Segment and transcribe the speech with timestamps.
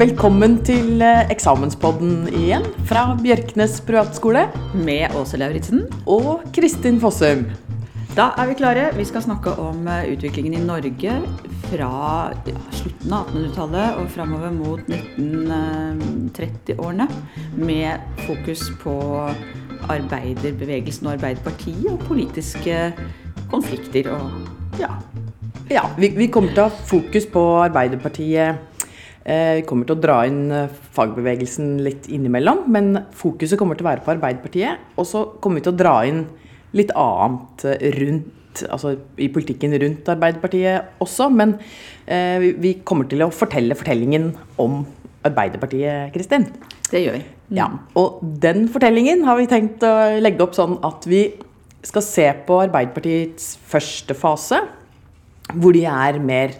[0.00, 5.82] Velkommen til eh, eksamenspodden igjen fra Bjørknes privatskole Med Åse Lauritzen.
[6.08, 7.42] og Kristin Fossum.
[8.16, 8.96] Da er vi klare.
[8.96, 11.20] Vi skal snakke om eh, utviklingen i Norge
[11.66, 17.04] fra ja, slutten av 1800-tallet og framover mot 1930-årene.
[17.60, 18.96] Med fokus på
[19.84, 22.96] arbeiderbevegelsen og Arbeiderpartiet og politiske
[23.52, 24.96] konflikter og ja.
[25.68, 28.69] Ja, vi, vi kommer til å ha fokus på Arbeiderpartiet.
[29.20, 33.84] Eh, vi kommer til å dra inn eh, fagbevegelsen litt innimellom, men fokuset kommer til
[33.84, 34.86] å være på Arbeiderpartiet.
[34.96, 36.22] Og så kommer vi til å dra inn
[36.76, 41.28] litt annet eh, rundt, altså i politikken rundt Arbeiderpartiet også.
[41.36, 41.58] Men
[42.06, 44.82] eh, vi, kommer til å fortelle fortellingen om
[45.28, 46.48] Arbeiderpartiet, Kristin.
[46.88, 47.24] Det gjør vi.
[47.58, 51.26] Ja, og den fortellingen har vi tenkt å legge opp sånn at vi
[51.84, 54.62] skal se på Arbeiderpartiets første fase,
[55.50, 56.54] hvor de er mer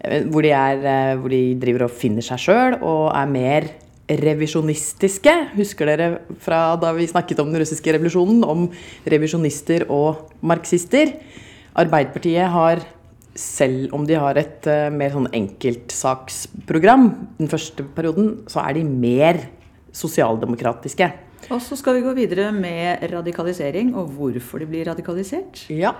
[0.00, 3.68] hvor de, er, eh, hvor de driver og finner seg sjøl og er mer
[4.10, 5.32] revisjonistiske.
[5.54, 6.08] Husker dere
[6.42, 8.66] fra da vi snakket om den russiske revolusjonen, om
[9.06, 11.12] revisjonister og marxister?
[11.78, 12.82] Arbeiderpartiet har,
[13.38, 18.86] selv om de har et eh, mer sånn enkeltsaksprogram den første perioden, så er de
[18.88, 19.44] mer
[19.94, 21.10] sosialdemokratiske.
[21.50, 25.64] Og så skal vi gå videre med radikalisering og hvorfor de blir radikalisert.
[25.72, 25.94] Ja.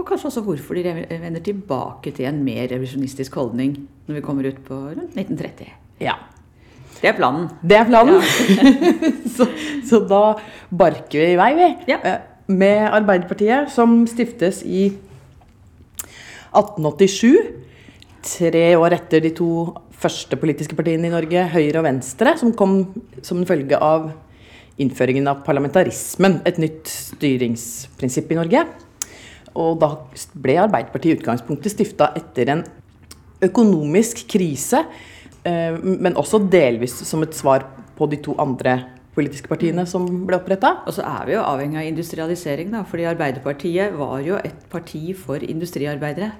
[0.00, 3.74] Og kanskje også hvorfor de vender tilbake til en mer revisjonistisk holdning
[4.08, 5.68] når vi kommer ut på rundt 1930.
[6.00, 6.16] ja.
[7.00, 7.46] Det er planen.
[7.64, 8.18] Det er planen.
[9.36, 9.46] så,
[9.88, 10.34] så da
[10.68, 11.68] barker vi i vei, vi.
[11.88, 11.96] Ja.
[12.04, 12.18] Eh,
[12.50, 14.90] Med Arbeiderpartiet, som stiftes i
[16.50, 17.38] 1887.
[18.26, 19.48] Tre år etter de to
[19.96, 22.82] første politiske partiene i Norge, Høyre og Venstre, som kom
[23.22, 24.10] som en følge av
[24.80, 28.66] innføringen av parlamentarismen, et nytt styringsprinsipp i Norge.
[29.58, 29.94] Og da
[30.38, 32.62] ble Arbeiderpartiet i utgangspunktet stifta etter en
[33.44, 34.84] økonomisk krise,
[35.44, 38.78] eh, men også delvis som et svar på de to andre
[39.16, 40.76] politiske partiene som ble oppretta.
[40.86, 42.84] Og så er vi jo avhengig av industrialisering, da.
[42.86, 46.32] Fordi Arbeiderpartiet var jo et parti for industriarbeidere.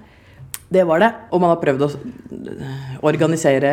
[0.71, 1.11] Det var det.
[1.33, 1.91] Og man har prøvd å
[3.03, 3.73] organisere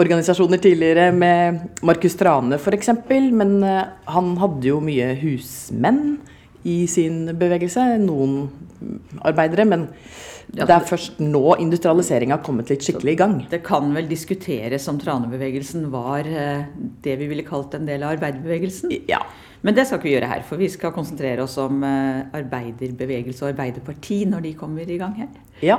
[0.00, 2.92] organisasjoner tidligere med Markus Trane f.eks.,
[3.34, 6.20] men eh, han hadde jo mye husmenn
[6.68, 7.84] i sin bevegelse.
[8.02, 8.48] Noen
[9.26, 9.86] arbeidere, men
[10.50, 13.36] det er først nå industrialiseringa har kommet litt skikkelig i gang.
[13.52, 16.64] Det kan vel diskuteres om tranebevegelsen var eh,
[17.04, 18.96] det vi ville kalt en del av arbeiderbevegelsen.
[19.10, 19.20] Ja.
[19.62, 23.44] Men det skal ikke vi gjøre her, for vi skal konsentrere oss om eh, arbeiderbevegelse
[23.44, 25.30] og arbeiderparti når de kommer i gang her.
[25.62, 25.78] Ja.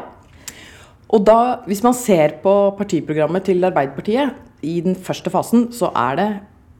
[1.11, 6.17] Og da, hvis man ser på partiprogrammet til Arbeiderpartiet, i den første fasen, så er
[6.19, 6.29] det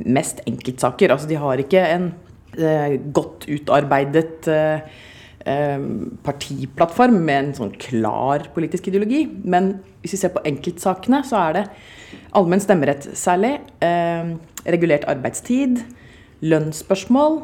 [0.06, 1.12] mest enkeltsaker.
[1.12, 2.12] Altså de har ikke en
[3.13, 4.81] godt utarbeidet eh,
[5.45, 5.85] eh,
[6.25, 9.23] partiplattform med en sånn klar politisk ideologi.
[9.44, 11.66] Men hvis vi ser på enkeltsakene, så er det
[12.38, 13.57] allmenn stemmerett særlig.
[13.84, 14.35] Eh,
[14.67, 15.84] regulert arbeidstid.
[16.41, 17.41] Lønnsspørsmål.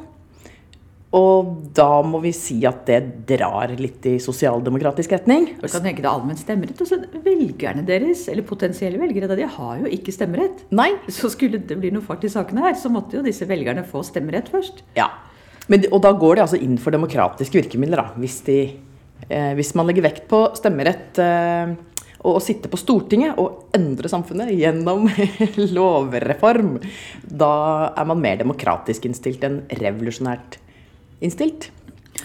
[1.18, 5.48] Og da må vi si at det drar litt i sosialdemokratisk retning.
[5.58, 6.82] Du kan tenke deg allmenn stemmerett.
[6.84, 10.66] Og så velgerne deres, eller potensielle velgere, de har jo ikke stemmerett.
[10.76, 10.92] Nei.
[11.12, 14.04] Så skulle det bli noe fart i sakene her, så måtte jo disse velgerne få
[14.06, 14.84] stemmerett først.
[15.00, 15.10] Ja.
[15.72, 18.22] Men, og da går de altså inn for demokratiske virkemidler, da.
[18.22, 18.60] Hvis, de,
[19.28, 21.74] eh, hvis man legger vekt på stemmerett eh,
[22.28, 25.10] og å sitte på Stortinget og endre samfunnet gjennom
[25.78, 26.78] lovreform,
[27.24, 27.52] da
[27.94, 30.62] er man mer demokratisk innstilt enn revolusjonært
[31.24, 31.72] innstilt.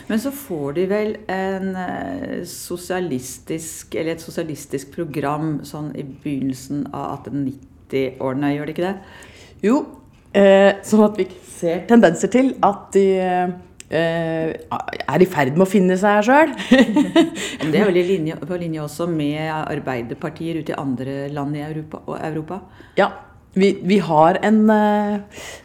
[0.07, 6.87] Men så får de vel en eh, sosialistisk, eller et sosialistisk program sånn i begynnelsen
[6.91, 8.95] av 1890-årene, gjør de ikke det?
[9.63, 9.83] Jo,
[10.37, 13.53] eh, sånn at vi ser tendenser til at de eh,
[13.93, 16.55] er i ferd med å finne seg sjøl.
[17.73, 22.03] Det er vel linje, på linje også med arbeiderpartier ute i andre land i Europa.
[22.21, 22.63] Europa.
[22.99, 23.13] Ja,
[23.55, 25.19] vi, vi har en eh,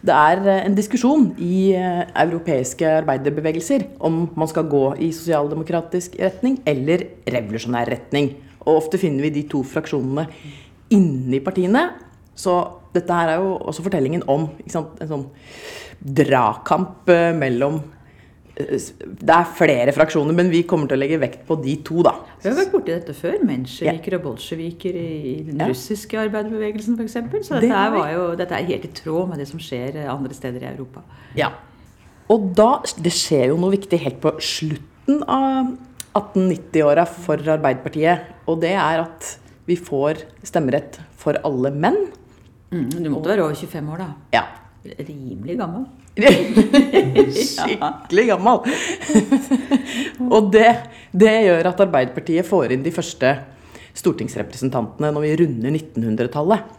[0.03, 6.17] Det er eh, en diskusjon i eh, europeiske arbeiderbevegelser om man skal gå i sosialdemokratisk
[6.19, 8.33] retning eller revolusjonær retning.
[8.65, 10.27] Og ofte finner vi de to fraksjonene
[10.91, 11.87] inni partiene.
[12.37, 12.59] Så
[12.93, 15.25] dette her er jo også fortellingen om sant, en sånn
[15.97, 17.07] dragkamp
[17.39, 17.79] mellom
[18.57, 22.15] Det er flere fraksjoner, men vi kommer til å legge vekt på de to, da.
[22.41, 23.35] Vi har vært borti dette før.
[23.45, 25.67] Mensjeviker og bolsjeviker i, den Ja.
[25.69, 27.13] russiske arbeiderbevegelsen f.eks.
[27.13, 29.95] Så Det dette, her var jo, dette er helt i tråd med det som skjer
[30.01, 31.03] eh, andre steder i Europa.
[31.37, 31.51] Ja.
[32.33, 35.77] Og da Det skjer jo noe viktig helt på slutten av
[36.17, 38.25] 1890-åra for Arbeiderpartiet.
[38.47, 39.37] Og det er at
[39.67, 42.07] vi får stemmerett for alle menn.
[42.71, 44.07] Mm, du måtte være over 25 år, da.
[44.33, 44.43] Ja.
[44.95, 45.85] Rimelig gammel.
[47.41, 48.63] Skikkelig gammel.
[50.33, 50.71] og det,
[51.11, 53.35] det gjør at Arbeiderpartiet får inn de første
[53.97, 56.75] stortingsrepresentantene når vi runder 1900-tallet.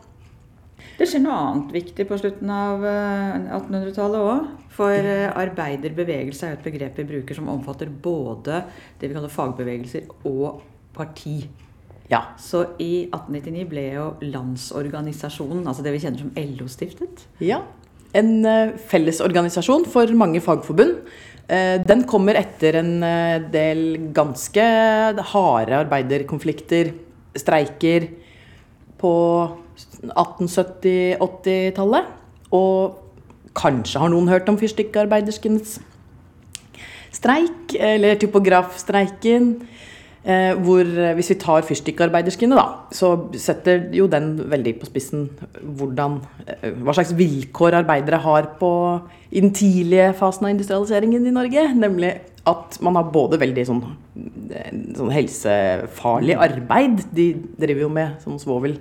[0.99, 4.49] Det skjer noe annet viktig på slutten av 1800-tallet òg.
[4.79, 8.63] For eh, arbeiderbevegelse er jo et begrep vi bruker som omfatter både
[9.01, 10.61] det vi kaller fagbevegelser og
[10.95, 11.41] parti.
[12.09, 12.23] Ja.
[12.41, 17.27] Så i 1899 ble jo Landsorganisasjonen, altså det vi kjenner som LO, stiftet.
[17.45, 17.61] Ja.
[18.17, 20.97] En uh, fellesorganisasjon for mange fagforbund.
[21.49, 24.65] Uh, den kommer etter en uh, del ganske
[25.33, 26.93] harde arbeiderkonflikter,
[27.39, 28.09] streiker,
[28.99, 29.13] på
[30.09, 32.05] 1870-80-tallet.
[32.57, 32.97] Og
[33.59, 35.79] kanskje har noen hørt om fyrstikkarbeiderskens
[37.15, 39.57] streik, eller typografstreiken.
[40.25, 45.29] Eh, hvor eh, Hvis vi tar fyrstikkarbeiderskene, da, så setter jo den veldig på spissen
[45.63, 48.73] hvordan, eh, hva slags vilkår arbeidere har på,
[49.31, 51.69] i den tidlige fasen av industrialiseringen i Norge.
[51.75, 52.17] Nemlig
[52.49, 53.83] at man har både veldig sånn,
[54.97, 57.05] sånn helsefarlig arbeid.
[57.15, 57.31] De
[57.61, 58.79] driver jo med sånn svovel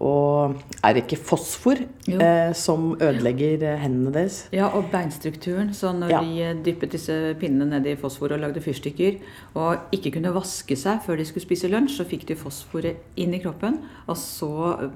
[0.00, 4.38] og er det ikke fosfor eh, som ødelegger eh, hendene deres?
[4.52, 5.74] Ja, og beinstrukturen.
[5.76, 6.20] Så når ja.
[6.24, 9.18] de eh, dyppet disse pinnene ned i fosfor og lagde fyrstikker,
[9.60, 13.36] og ikke kunne vaske seg før de skulle spise lunsj, så fikk de fosforet inn
[13.36, 13.76] i kroppen.
[14.08, 14.50] Og så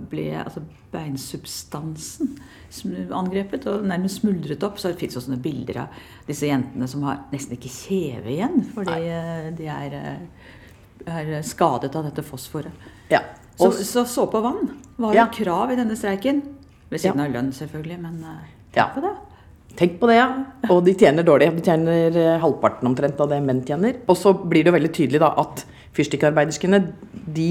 [0.08, 0.64] ble altså,
[0.94, 2.38] beinsubstansen
[3.14, 4.80] angrepet og nærmest smuldret opp.
[4.80, 8.96] Så det fins sånne bilder av disse jentene som har nesten ikke kjeve igjen, fordi
[8.96, 9.14] Nei.
[9.20, 9.98] Eh, de er,
[11.06, 12.91] er skadet av dette fosforet.
[13.11, 13.20] Ja.
[13.58, 15.29] Så, så såpe og vann var ja.
[15.32, 16.43] krav i denne streiken.
[16.91, 17.29] Ved siden ja.
[17.29, 18.43] av lønn, selvfølgelig, men uh,
[18.75, 18.88] tenk ja.
[18.94, 19.12] på det.
[19.79, 20.29] Tenk på det, ja.
[20.70, 21.50] Og de tjener dårlig.
[21.56, 24.00] De tjener uh, halvparten omtrent av det menn tjener.
[24.06, 25.64] Og så blir det veldig tydelig da at
[25.94, 26.81] fyrstikkarbeiderskene
[27.35, 27.50] de,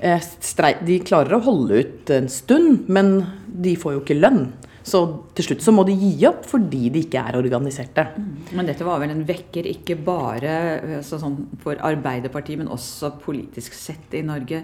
[0.00, 4.46] de klarer å holde ut en stund, men de får jo ikke lønn.
[4.86, 5.02] Så
[5.34, 8.06] til slutt så må de gi opp fordi de ikke er organiserte.
[8.14, 8.34] Mm.
[8.54, 10.52] Men dette var vel en vekker ikke bare
[11.00, 14.62] altså sånn for Arbeiderpartiet, men også politisk sett i Norge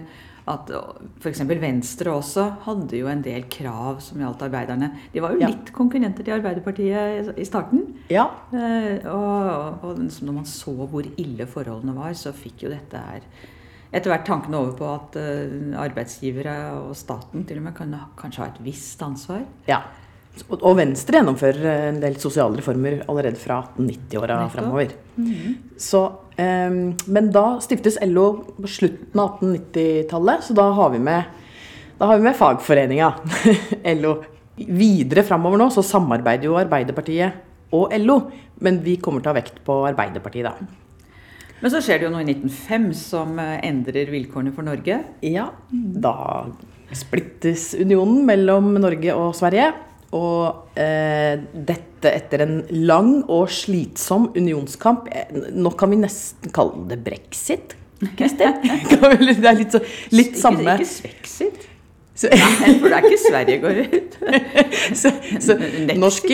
[0.51, 0.71] at
[1.23, 1.41] f.eks.
[1.47, 4.89] Venstre også hadde jo en del krav som gjaldt arbeiderne.
[5.13, 5.49] De var jo ja.
[5.51, 7.85] litt konkurrenter til Arbeiderpartiet i starten.
[8.11, 8.25] Ja.
[8.51, 13.27] Eh, og, og, når man så hvor ille forholdene var, så fikk jo dette her
[13.93, 15.17] etter hvert tankene over på at
[15.77, 19.43] arbeidsgivere og staten til og med kan kanskje ha et visst ansvar.
[19.69, 19.83] Ja.
[20.53, 24.95] Og Venstre gjennomfører en del sosiale reformer allerede fra 1890-åra framover.
[25.15, 25.55] Mm -hmm.
[25.77, 28.27] Så Um, men da stiftes LO
[28.57, 31.23] på slutten av 1890-tallet, så da har vi med,
[32.01, 33.11] har vi med fagforeninga,
[34.01, 34.15] LO.
[34.57, 38.19] Videre framover nå så samarbeider jo Arbeiderpartiet og LO,
[38.65, 41.13] men vi kommer til å ha vekt på Arbeiderpartiet, da.
[41.61, 44.99] Men så skjer det jo noe i 1905 som eh, endrer vilkårene for Norge.
[45.23, 46.15] Ja, da
[46.93, 49.71] splittes unionen mellom Norge og Sverige.
[50.13, 55.07] Og eh, dette etter en lang og slitsom unionskamp.
[55.09, 57.77] Eh, nå kan vi nesten kalle det brexit.
[58.17, 58.57] Kristin?
[58.89, 59.79] det er litt, så,
[60.11, 61.69] litt samme Ikke svexit?
[62.29, 64.17] Nei, for det er ikke Sverige går ut.
[65.01, 65.11] så,
[65.41, 65.55] så
[65.97, 66.27] norsk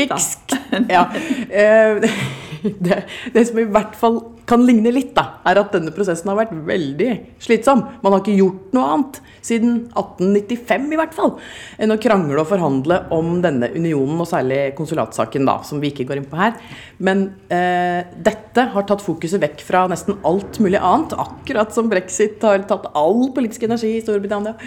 [0.89, 1.05] Ja.
[1.47, 2.09] Eh,
[2.85, 3.03] det,
[3.33, 6.53] det, som i hvert fall kan ligne litt, da, er at denne prosessen har vært
[6.65, 7.09] veldig
[7.41, 7.83] slitsom.
[8.01, 11.35] Man har ikke gjort noe annet siden 1895 i hvert fall,
[11.79, 16.07] enn å krangle og forhandle om denne unionen, og særlig konsulatsaken, da, som vi ikke
[16.09, 16.57] går inn på her.
[16.97, 22.41] Men eh, dette har tatt fokuset vekk fra nesten alt mulig annet, akkurat som brexit
[22.45, 24.57] har tatt all politisk energi i Storbritannia.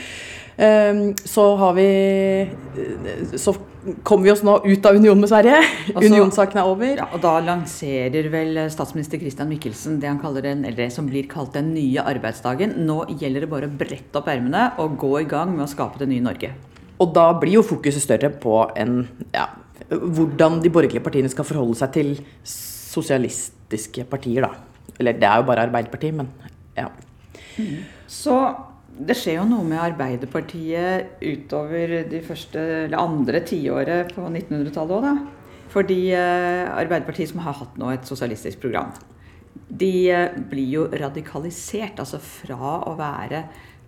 [0.56, 2.48] Ehm, så har vi
[3.36, 3.54] Så
[4.02, 5.58] kommer vi oss nå ut av union med Sverige.
[5.94, 6.92] Altså, Unionssaken er over.
[7.00, 11.08] Ja, og da lanserer vel statsminister Christian Michelsen det han kaller den, eller det som
[11.10, 12.76] blir kalt den nye arbeidsdagen.
[12.86, 15.98] Nå gjelder det bare å brette opp ermene og gå i gang med å skape
[16.02, 16.52] det nye Norge.
[17.02, 19.00] Og da blir jo fokuset større på en,
[19.34, 19.48] ja,
[19.90, 22.12] hvordan de borgerlige partiene skal forholde seg til
[22.46, 24.92] sosialistiske partier, da.
[25.00, 26.28] Eller det er jo bare Arbeiderpartiet, men
[26.76, 26.86] ja.
[27.58, 27.82] Mm.
[28.06, 28.36] Så
[29.08, 35.06] det skjer jo noe med Arbeiderpartiet utover de første, eller andre tiåret på 1900-tallet òg,
[35.06, 35.42] da.
[35.72, 38.92] Fordi eh, Arbeiderpartiet, som har hatt nå et sosialistisk program,
[39.72, 42.02] de eh, blir jo radikalisert.
[42.02, 43.46] Altså fra å være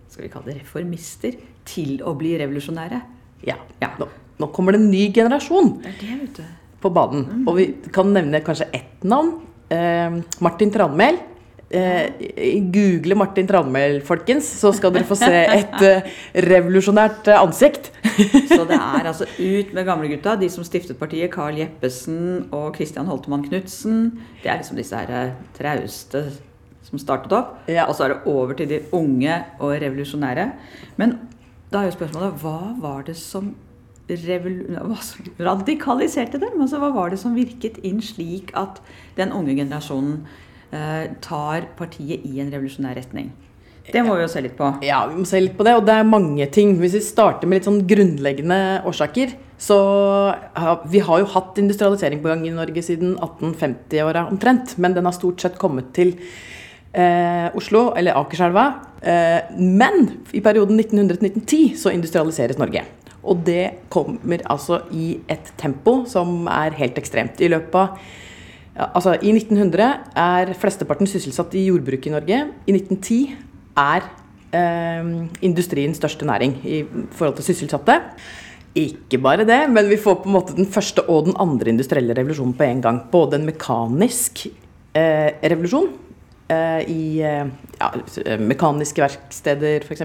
[0.09, 3.01] skal vi kalle det reformister til å bli revolusjonære.
[3.45, 3.57] Ja.
[3.81, 3.91] ja.
[3.99, 4.09] Nå,
[4.41, 6.43] nå, kommer det en ny generasjon det det, vet du.
[6.81, 7.27] på banen.
[7.27, 7.45] Mm.
[7.49, 9.35] Og vi kan nevne kanskje ett navn.
[9.69, 11.21] Eh, Martin Tranmæl
[11.69, 16.09] Eh, google Martin Tranmæl, folkens, så skal dere få se et eh,
[16.45, 17.89] revolusjonært eh, ansikt.
[18.51, 23.09] så det er altså ut med gamlegutta, de som stiftet partiet, Carl Jeppesen og Christian
[23.09, 24.11] Holtemann Knutsen.
[24.43, 26.27] Det er liksom disse her eh, trauste
[26.85, 27.57] som startet opp.
[27.67, 27.89] Ja.
[27.89, 30.51] Og så er det over til de unge og revolusjonære.
[31.01, 31.17] Men
[31.73, 33.55] da er jo spørsmålet hva var det som
[35.41, 36.61] radikaliserte dem?
[36.61, 38.77] Altså, hva var det som virket inn slik at
[39.17, 40.27] den unge generasjonen
[41.21, 43.29] tar partiet i en revolusjonær retning.
[43.85, 44.67] Det må vi jo se litt på.
[44.85, 45.75] Ja, vi må se litt på det.
[45.77, 46.73] Og det er mange ting.
[46.81, 49.77] Hvis vi starter med litt sånn grunnleggende årsaker, så
[50.35, 54.75] ja, Vi har jo hatt industrialisering på gang i Norge siden 1850-åra omtrent.
[54.81, 56.15] Men den har stort sett kommet til
[56.91, 58.65] eh, Oslo, eller Akerselva.
[59.01, 62.83] Eh, men i perioden 1900-1910 så industrialiseres Norge.
[63.25, 67.39] Og det kommer altså i et tempo som er helt ekstremt.
[67.41, 67.97] I løpet av
[68.75, 69.87] altså I 1900
[70.19, 72.39] er flesteparten sysselsatt i jordbruket i Norge.
[72.67, 73.19] I 1910
[73.79, 74.07] er
[74.55, 75.11] eh,
[75.47, 76.81] industriens største næring i
[77.15, 77.99] forhold til sysselsatte.
[78.75, 82.15] Ikke bare det, men vi får på en måte den første og den andre industrielle
[82.17, 82.99] revolusjonen på en gang.
[83.11, 84.43] Både en mekanisk
[84.91, 85.87] eh, revolusjon
[86.51, 87.47] eh, i eh,
[87.79, 90.03] ja, mekaniske verksteder f.eks.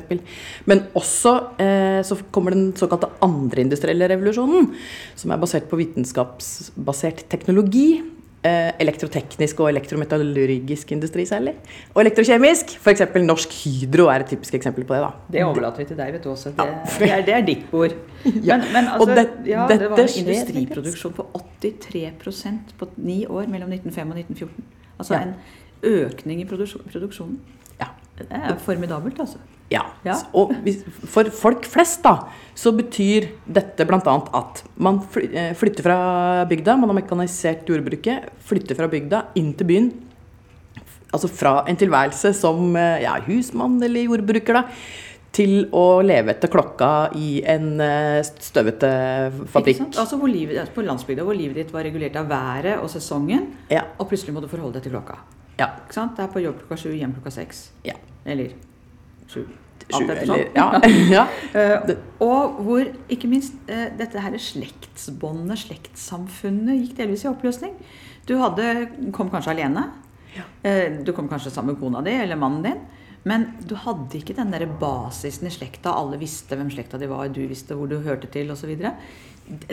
[0.71, 4.71] Men også eh, så kommer den såkalte andre industrielle revolusjonen,
[5.19, 11.53] som er basert på vitenskapsbasert teknologi Eh, elektroteknisk og elektrometallurgisk industri særlig.
[11.95, 12.73] Og elektrokjemisk.
[12.81, 13.03] F.eks.
[13.21, 15.03] Norsk Hydro er et typisk eksempel på det.
[15.05, 15.11] da.
[15.35, 16.55] Det overlater vi til deg, vet du også.
[16.57, 16.67] Det,
[16.99, 17.97] det, er, det er, ditt bord.
[18.25, 21.25] Men, men altså, det, ja, det var industriproduksjon på
[21.65, 24.65] 83% på ni år mellom 1905 og 1914.
[24.99, 25.23] Altså ja.
[25.23, 25.35] en
[25.83, 27.41] økning i produksjonen.
[27.81, 27.93] Ja.
[28.19, 29.39] Det er formidabelt, altså.
[29.71, 29.85] Ja.
[30.03, 30.17] ja.
[30.35, 30.53] Og
[31.11, 32.17] for folk flest da,
[32.59, 34.15] så betyr dette bl.a.
[34.37, 34.99] at man
[35.31, 35.99] eh, flytter fra
[36.51, 39.93] bygda, man har mekanisert jordbruket, flytter fra bygda inn til byen.
[41.11, 44.65] Altså fra en tilværelse som eh, ja, husmann eller jordbruker, da,
[45.35, 48.91] til å leve etter klokka i en eh, støvete
[49.53, 49.85] fabrikk.
[49.95, 53.87] Altså livet, På landsbygda hvor livet ditt var regulert av været og sesongen, ja.
[53.99, 55.21] og plutselig må du forholde deg til klokka.
[55.61, 55.71] Ja.
[55.85, 56.17] Ikke sant?
[56.19, 57.69] Det er på jobb klokka sju, hjem klokka seks.
[57.87, 57.95] Ja.
[58.27, 58.57] Eller
[59.31, 59.45] sju.
[59.91, 60.49] Eller.
[60.55, 60.81] Ja.
[61.17, 61.25] ja.
[61.57, 61.91] uh,
[62.23, 67.75] og hvor ikke minst uh, dette her slektsbåndet, slektssamfunnet, gikk delvis i oppløsning.
[68.29, 69.89] Du hadde, kom kanskje alene.
[70.37, 70.47] Ja.
[70.63, 72.83] Uh, du kom kanskje sammen med kona di eller mannen din.
[73.29, 75.93] Men du hadde ikke den der basisen i slekta.
[75.93, 78.71] Alle visste hvem slekta di var, du visste hvor du hørte til osv.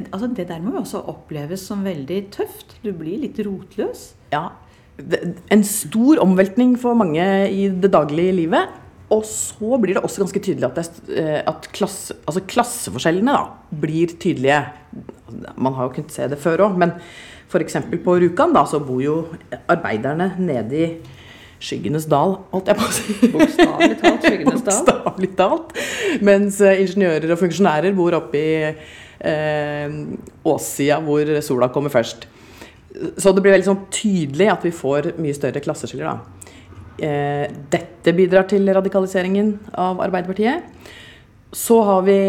[0.09, 2.75] Altså, det der må jo også oppleves som veldig tøft.
[2.83, 4.09] Du blir litt rotløs.
[4.33, 4.49] Ja.
[5.53, 7.23] En stor omveltning for mange
[7.53, 8.73] i det daglige livet.
[9.13, 13.45] Og så blir det også ganske tydelig at, det, eh, at klasse, altså klasseforskjellene da,
[13.83, 14.59] blir tydelige.
[15.55, 16.97] Man har jo kunnet se det før òg, men
[17.47, 17.79] f.eks.
[18.03, 19.21] på Rjukan da, så bor jo
[19.71, 20.89] arbeiderne nede i
[21.63, 23.17] skyggenes dal, holdt jeg på å si.
[23.33, 24.81] Bokstavelig talt skyggenes dal.
[24.83, 25.75] Bokstavelig talt.
[26.27, 30.01] Mens eh, ingeniører og funksjonærer bor oppe i eh,
[30.51, 32.27] åssida hvor sola kommer først.
[33.17, 36.36] Så det blir veldig sånn tydelig at vi får mye større klasseskiller da.
[36.97, 40.63] Eh, dette bidrar til radikaliseringen av Arbeiderpartiet.
[41.53, 42.19] Så har vi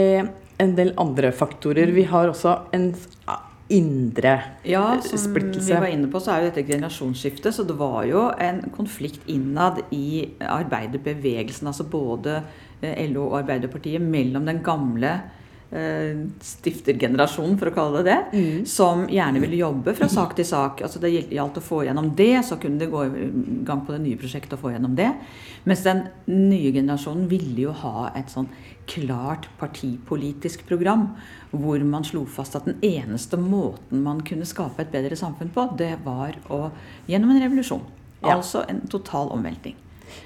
[0.59, 1.93] en del andre faktorer.
[1.95, 2.91] Vi har også en
[3.69, 4.35] indre
[4.65, 5.69] ja, som splittelse.
[5.69, 7.53] vi var inne på, så er jo dette generasjonsskiftet.
[7.55, 12.41] Så det var jo en konflikt innad i arbeiderbevegelsen, altså både
[12.81, 18.67] eh, LO og Arbeiderpartiet, mellom den gamle Eh, stiftergenerasjonen, for å kalle det det, mm.
[18.67, 20.83] som gjerne ville jobbe fra sak til sak.
[20.85, 23.29] Altså Det gjaldt å få gjennom det, så kunne det gå i
[23.69, 25.11] gang på det nye prosjektet og få gjennom det.
[25.69, 28.49] Mens den nye generasjonen ville jo ha et sånn
[28.89, 31.11] klart partipolitisk program,
[31.53, 35.69] hvor man slo fast at den eneste måten man kunne skape et bedre samfunn på,
[35.81, 36.69] det var å,
[37.11, 37.85] gjennom en revolusjon.
[38.23, 38.39] Ja.
[38.39, 39.77] Altså en total omveltning.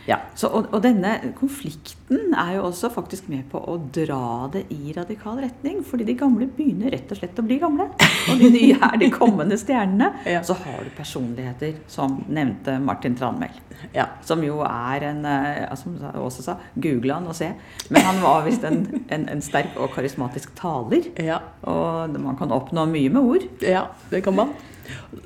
[0.09, 0.19] Ja.
[0.35, 4.95] Så, og, og, denne konflikten er jo også faktisk med på å dra det i
[4.97, 5.83] radikal retning.
[5.87, 7.89] Fordi de gamle begynner rett og slett å bli gamle.
[8.33, 10.13] Og de nye er de kommende stjernene.
[10.35, 10.43] ja.
[10.47, 13.55] Så har du personligheter som nevnte Martin Tranmæl.
[13.95, 14.09] Ja.
[14.27, 17.53] Som jo er en eh, Som også sa, google han og se.
[17.91, 21.11] Men han var visst en, en, en, sterk og karismatisk taler.
[21.19, 21.41] Ja.
[21.69, 23.49] Og man kan oppnå mye med ord.
[23.65, 24.55] Ja, det kan man.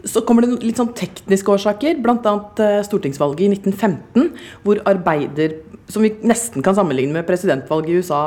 [0.07, 2.35] Så kommer det litt sånn tekniske årsaker, bl.a.
[2.63, 4.31] Eh, stortingsvalget i 1915,
[4.67, 8.21] hvor arbeider som vi nesten kan sammenligne med presidentvalget i USA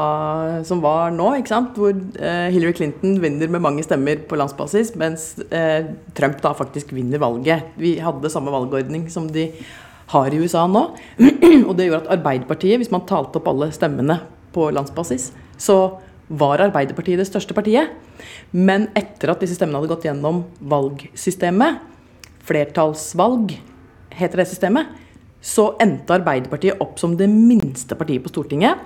[0.68, 1.32] som var nå.
[1.76, 6.94] Hvor eh, Hillary Clinton vinner med mange stemmer på landsbasis, mens eh, Trump da faktisk
[6.96, 7.74] vinner valget.
[7.80, 9.50] Vi hadde samme valgordning som de
[10.14, 10.86] har i USA nå.
[11.68, 14.22] Og det gjorde at Arbeiderpartiet, hvis man talte opp alle stemmene
[14.56, 17.92] på landsbasis, så var Arbeiderpartiet det største partiet.
[18.54, 21.82] Men etter at disse stemmene hadde gått gjennom valgsystemet,
[22.46, 23.56] flertallsvalg
[24.20, 24.94] heter det systemet,
[25.42, 28.80] så endte Arbeiderpartiet opp som det minste partiet på Stortinget.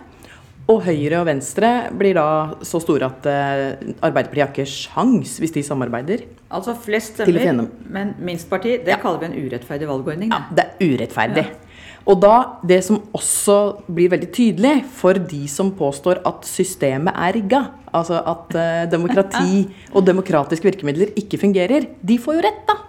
[0.72, 1.70] Og Høyre og Venstre
[2.00, 2.26] blir da
[2.64, 3.64] så store at uh,
[4.06, 6.24] Arbeiderpartiet har ikke sjans hvis de samarbeider.
[6.54, 8.78] Altså flest stemmer, men minst parti.
[8.86, 9.00] Det ja.
[9.02, 10.32] kaller vi en urettferdig valgordning.
[10.32, 11.46] Ja, det er urettferdig.
[11.50, 11.63] Ja.
[12.04, 13.58] Og da, det som også
[13.88, 17.62] blir veldig tydelig for de som påstår at systemet er rigga,
[17.96, 22.80] altså at uh, demokrati og demokratiske virkemidler ikke fungerer, de får jo rett, da.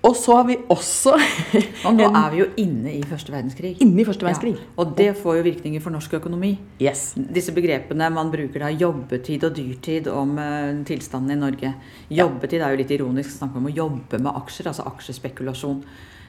[0.00, 1.12] Og så har vi også
[1.86, 3.74] Og nå er vi jo inne i første verdenskrig.
[3.84, 4.54] Inne i første verdenskrig.
[4.56, 6.54] Ja, og det får jo virkninger for norsk økonomi.
[6.80, 7.10] Yes.
[7.16, 11.74] Disse begrepene man bruker da, jobbetid og dyrtid om uh, tilstanden i Norge.
[12.16, 15.84] Jobbetid er jo litt ironisk å om å jobbe med aksjer, altså aksjespekulasjon.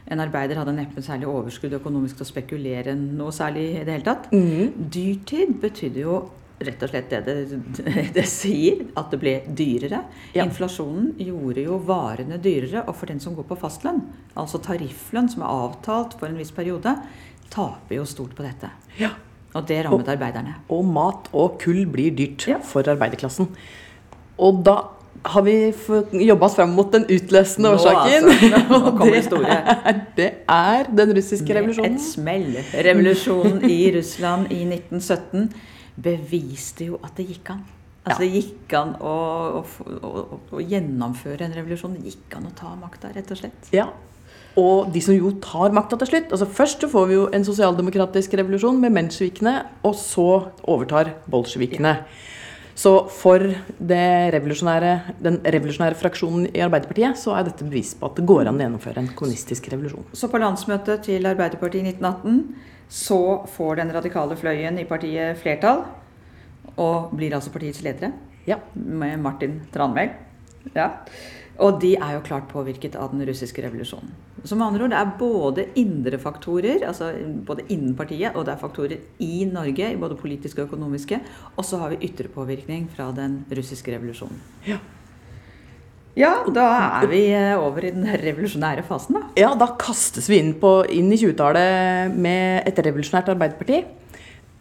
[0.09, 4.07] En arbeider hadde neppe særlig overskudd økonomisk til å spekulere noe særlig i det hele
[4.07, 4.31] tatt.
[4.33, 4.87] Mm.
[4.91, 6.19] Dyrtid betydde jo
[6.61, 7.35] rett og slett det det,
[8.17, 10.03] det sier, at det ble dyrere.
[10.35, 10.45] Ja.
[10.45, 14.03] Inflasjonen gjorde jo varene dyrere, og for den som går på fastlønn,
[14.37, 16.95] altså tarifflønn som er avtalt for en viss periode,
[17.51, 18.69] taper jo stort på dette.
[19.01, 19.13] Ja.
[19.57, 20.53] Og det rammet arbeiderne.
[20.71, 22.59] Og mat og kull blir dyrt Ja.
[22.63, 23.49] for arbeiderklassen.
[24.39, 24.77] Og da
[25.23, 25.55] har vi
[26.25, 28.29] jobba oss fram mot den utløsende årsaken.
[28.29, 28.79] altså.
[28.91, 31.99] Og det er, det er den russiske revolusjonen.
[31.99, 32.47] et smell.
[32.73, 35.51] Revolusjonen i Russland i 1917
[36.01, 37.65] beviste jo at det gikk an.
[38.01, 39.17] Altså Det gikk an å,
[39.61, 41.99] å, å, å gjennomføre en revolusjon.
[41.99, 43.69] Det gikk an å ta makta, rett og slett.
[43.75, 43.91] Ja.
[44.59, 47.45] Og de som jo tar makta til slutt altså Først så får vi jo en
[47.47, 49.53] sosialdemokratisk revolusjon med mensjevikene,
[49.87, 50.27] og så
[50.65, 51.93] overtar bolsjevikene.
[52.81, 53.43] Så for
[53.77, 58.49] det revolusjonære, den revolusjonære fraksjonen i Arbeiderpartiet så er dette bevis på at det går
[58.49, 60.07] an å gjennomføre en kommunistisk revolusjon.
[60.17, 62.39] Så på landsmøtet til Arbeiderpartiet i 1918
[62.91, 63.19] så
[63.53, 65.83] får den radikale fløyen i partiet flertall,
[66.81, 68.13] og blir altså partiets ledere,
[68.47, 68.57] Ja.
[68.73, 70.09] med Martin Tranmæl.
[70.75, 70.89] Ja.
[71.61, 74.13] Og de er jo klart påvirket av den russiske revolusjonen.
[74.41, 77.11] Så med andre ord, det er både indre faktorer, altså
[77.45, 81.19] både innen partiet, og det er faktorer i Norge, både politiske og økonomiske.
[81.53, 84.41] Og så har vi ytre påvirkning fra den russiske revolusjonen.
[84.65, 84.79] Ja.
[86.17, 86.65] Ja, da
[86.99, 89.29] er vi eh, over i den revolusjonære fasen, da.
[89.39, 93.85] Ja, da kastes vi inn, på, inn i 20-tallet med et revolusjonært arbeiderparti.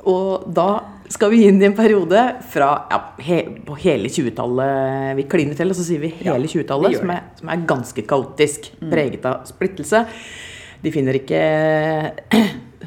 [0.08, 0.68] Og da
[1.10, 2.20] skal vi inn i en periode
[2.52, 6.52] fra ja, he, på hele 20-tallet Vi kliner til, og så sier vi hele Ja,
[6.54, 8.70] 20-tallet, vi som, som er ganske kaotisk.
[8.80, 10.04] Preget av splittelse.
[10.80, 11.42] De finner ikke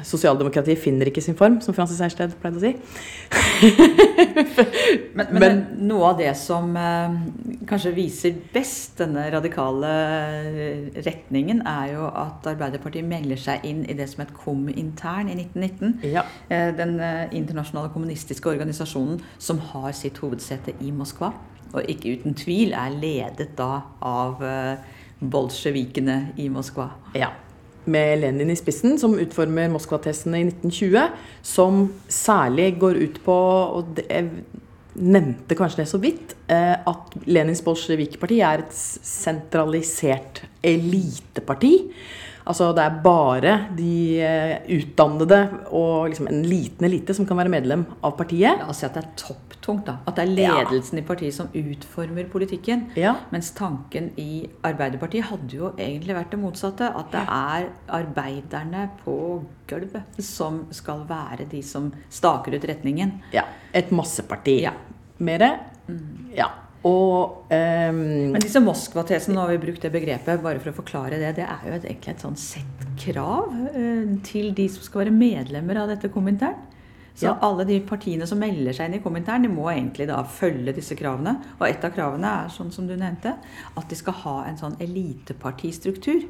[0.04, 2.74] Sosialdemokratiet finner ikke sin form, som Francis Eirsted pleide å si.
[5.14, 7.14] Men, men, Men- noe av det som eh,
[7.68, 9.90] kanskje viser best denne radikale
[10.50, 15.36] eh, retningen, er jo at Arbeiderpartiet melder seg inn i det som het Komintern i
[15.38, 15.94] 1919.
[16.14, 16.24] Ja.
[16.48, 21.32] Eh, den eh, internasjonale kommunistiske organisasjonen som har sitt hovedsete i Moskva.
[21.74, 23.70] Og ikke uten tvil er ledet da
[24.04, 24.76] av eh,
[25.24, 26.90] bolsjevikene i Moskva.
[27.18, 27.30] Ja.
[27.84, 31.08] Med Lenin i spissen, som utformer Moskva-testene i 1920.
[31.44, 33.38] Som særlig går ut på
[33.78, 34.08] og det,
[34.94, 36.36] nevnte kanskje det så vidt.
[36.48, 41.74] eh, At Lenins bolsjevikparti er et sentralisert eliteparti.
[42.46, 45.38] Altså det er bare de eh, utdannede
[45.72, 48.58] og liksom en liten elite som kan være medlem av partiet.
[48.60, 49.86] La oss si at det er topptungt.
[49.86, 49.94] da.
[50.06, 50.56] At det er Ja.
[50.62, 52.90] ledelsen i partiet som utformer politikken.
[52.96, 53.14] Ja.
[53.32, 56.90] Mens tanken i Arbeiderpartiet hadde jo egentlig vært det motsatte.
[56.94, 63.22] At det er arbeiderne på gulvet som skal være de som staker ut retningen.
[63.32, 63.44] ja.
[63.72, 64.60] Et masseparti.
[64.62, 64.72] Ja.
[65.18, 65.58] Mere.
[66.36, 66.46] Ja.
[66.84, 68.00] Og um,
[68.34, 71.46] Men disse Moskva-tesene, nå har vi brukt det begrepet bare for å forklare det, det
[71.46, 75.80] er jo et, egentlig et sånn sett krav uh, til de som skal være medlemmer
[75.80, 76.58] av dette Komintern.
[77.14, 77.38] Så Ja.
[77.46, 80.96] alle de partiene som melder seg inn i Komintern, de må egentlig da følge disse
[80.98, 81.36] kravene.
[81.60, 83.36] Og et av kravene er, sånn som du nevnte,
[83.78, 86.26] at de skal ha en sånn elitepartistruktur.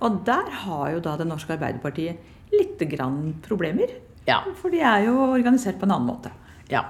[0.00, 2.16] Og der har jo da det norske Arbeiderpartiet
[2.54, 3.90] lite grann problemer.
[4.28, 4.44] Ja.
[4.54, 6.30] For de er jo organisert på en annen måte.
[6.70, 6.84] Ja.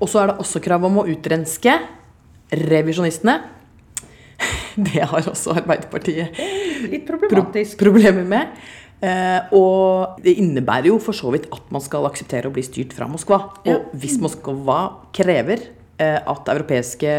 [0.00, 1.78] Og så er det også krav om å utrenske
[2.52, 3.40] revisjonistene.
[4.88, 6.38] Det har også Arbeiderpartiet
[6.88, 7.18] Litt pro
[7.78, 8.54] problemer med.
[9.02, 12.94] Eh, og det innebærer jo for så vidt at man skal akseptere å bli styrt
[12.94, 13.40] fra Moskva.
[13.66, 13.76] Ja.
[13.76, 14.78] Og hvis Moskva
[15.14, 15.64] krever
[15.98, 17.10] eh, at europeiske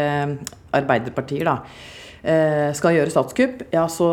[0.74, 1.58] arbeiderpartier da,
[2.24, 4.08] eh, skal gjøre statskupp, ja, så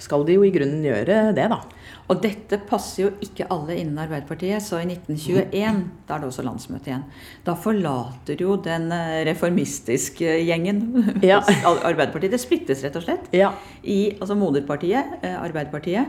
[0.00, 1.60] skal de jo i grunnen gjøre det, da.
[2.08, 6.44] Og dette passer jo ikke alle innen Arbeiderpartiet, så i 1921, da er det også
[6.46, 7.02] landsmøte igjen,
[7.44, 10.80] da forlater jo den eh, reformistiske gjengen
[11.24, 11.42] Ja.
[11.68, 12.32] Arbeiderpartiet.
[12.32, 13.50] Det splittes rett og slett Ja.
[13.84, 16.06] i altså moderpartiet, eh, Arbeiderpartiet.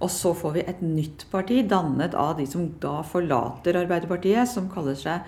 [0.00, 4.68] Og så får vi et nytt parti dannet av de som da forlater Arbeiderpartiet, som
[4.72, 5.20] kaller seg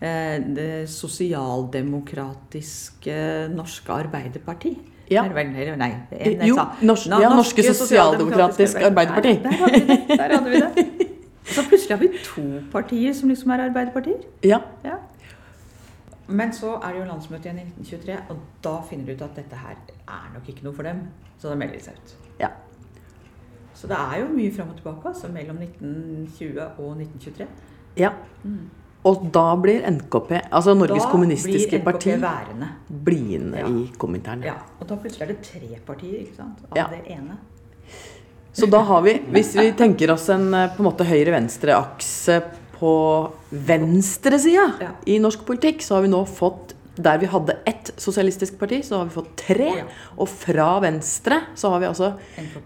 [0.00, 4.76] eh, Det sosialdemokratiske norske Arbeiderparti.
[5.10, 5.22] Ja.
[5.26, 9.28] Nei, en, jeg Jo, norsk- ja, Norske Sosialdemokratiske Arbeiderparti.
[9.28, 10.18] Der, der hadde vi det.
[10.18, 11.08] Der hadde vi det.
[11.54, 12.42] Så plutselig har vi to
[12.72, 14.20] partier som liksom er arbeiderpartier.
[14.44, 14.58] ja.
[14.84, 14.98] Ja.
[16.30, 19.36] Men så er det jo landsmøte igjen i 1923, og da finner de ut at
[19.40, 19.74] dette her
[20.06, 21.00] er nok ikke noe for dem.
[21.42, 22.12] Så da melder de seg ut.
[22.40, 22.48] ja.
[23.74, 27.46] Så det er jo mye fram og tilbake altså, mellom 1920 og 1923.
[27.98, 28.10] ja.
[29.08, 32.68] Og da blir NKP, altså Norges da Kommunistiske NKP Parti, værende.
[32.90, 33.66] bliende Ja.
[33.66, 34.42] i Komintern.
[34.44, 36.58] Ja, og da plutselig er det tre partier ikke sant?
[36.70, 36.86] av Ja.
[36.88, 37.38] det ene.
[38.52, 42.42] Så da har vi, hvis vi tenker oss en eh, på en måte høyre-venstre-akse
[42.78, 44.90] på venstresida Ja.
[45.06, 48.98] i norsk politikk, så har vi nå fått der vi hadde ett sosialistisk parti, så
[48.98, 49.84] har vi fått tre.
[50.18, 52.14] Og fra venstre så har vi altså.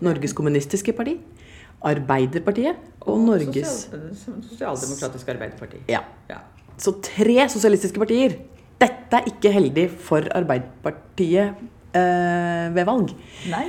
[0.03, 1.19] Norges Kommunistiske Parti,
[1.85, 5.83] Arbeiderpartiet og Norges Sosial- Sosialdemokratisk Arbeiderparti.
[5.91, 6.01] Ja.
[6.31, 6.41] Ja.
[6.81, 8.39] Så tre sosialistiske partier.
[8.81, 11.61] Dette er ikke heldig for Arbeiderpartiet
[11.95, 13.13] eh, ved valg.
[13.53, 13.67] Nei,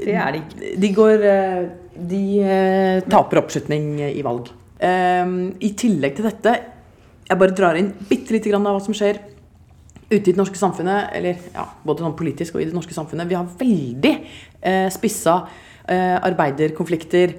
[0.00, 0.72] det er det ikke.
[0.80, 1.68] De går eh,
[2.10, 4.48] De eh, taper oppslutning i valg.
[4.80, 6.54] Um, I tillegg til dette
[7.28, 9.18] Jeg bare drar inn bitte lite grann av hva som skjer
[10.08, 11.12] ute i det norske samfunnet.
[11.14, 13.28] Eller ja, både sånn politisk og i det norske samfunnet.
[13.30, 15.42] Vi har veldig eh, spissa
[15.88, 17.34] arbeiderkonflikter.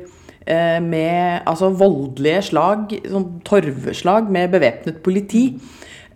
[0.46, 5.60] eh, Med altså voldelige slag, sånn torveslag med bevæpnet politi.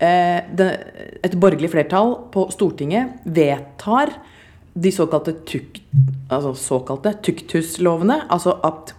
[0.00, 0.68] Eh, det,
[1.24, 4.12] et borgerlig flertall på Stortinget vedtar
[4.76, 5.80] de såkalte, tuk,
[6.28, 8.26] altså såkalte tukthuslovene.
[8.28, 8.92] Altså at